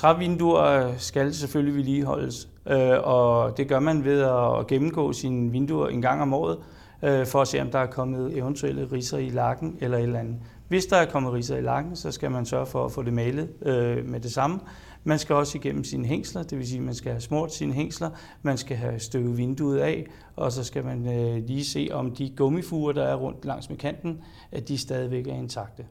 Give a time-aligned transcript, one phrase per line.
[0.00, 5.88] Trævinduer øh, skal selvfølgelig vedligeholdes, øh, og det gør man ved at gennemgå sine vinduer
[5.88, 6.58] en gang om året,
[7.02, 10.18] øh, for at se, om der er kommet eventuelle riser i lakken eller et eller
[10.18, 10.36] andet.
[10.68, 13.12] Hvis der er kommet riser i lakken, så skal man sørge for at få det
[13.12, 14.60] malet øh, med det samme.
[15.04, 17.72] Man skal også igennem sine hængsler, det vil sige, at man skal have smurt sine
[17.72, 18.10] hængsler,
[18.42, 21.02] man skal have støvet vinduet af, og så skal man
[21.46, 24.18] lige se, om de gummifuger, der er rundt langs med kanten,
[24.52, 25.84] at de stadigvæk er intakte.